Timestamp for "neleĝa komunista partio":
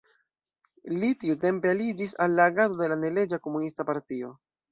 3.05-4.35